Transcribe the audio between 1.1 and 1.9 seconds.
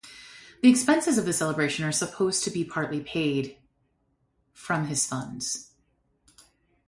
of the celebration